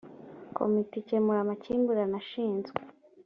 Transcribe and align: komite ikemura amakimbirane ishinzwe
komite 0.57 0.93
ikemura 0.97 1.39
amakimbirane 1.41 2.15
ishinzwe 2.23 2.79